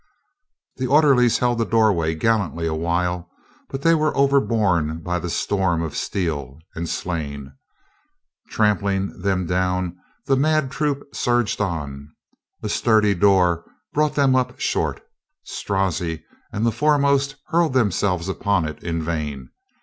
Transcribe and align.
The 0.77 0.87
orderlies 0.87 1.37
held 1.37 1.59
the 1.59 1.63
doorway 1.65 2.15
gallantly 2.15 2.65
a 2.65 2.73
while, 2.73 3.29
but 3.69 3.83
they 3.83 3.93
were 3.93 4.17
overborne 4.17 5.01
by 5.03 5.19
the 5.19 5.29
storm 5.29 5.83
of 5.83 5.95
steel 5.95 6.57
and 6.73 6.89
slain. 6.89 7.53
Trampling 8.49 9.09
them 9.21 9.45
down, 9.45 9.95
the 10.25 10.35
mad 10.35 10.71
troop 10.71 11.15
surged 11.15 11.61
on. 11.61 12.09
A 12.63 12.69
sturdy 12.69 13.13
door 13.13 13.63
brought 13.93 14.15
them 14.15 14.35
up 14.35 14.59
short. 14.59 15.03
Strozzi 15.43 16.23
and 16.51 16.65
the 16.65 16.71
foremost 16.71 17.35
hurled 17.49 17.73
themselves 17.73 18.27
upon 18.27 18.67
it 18.67 18.83
in 18.83 19.03
vain. 19.03 19.51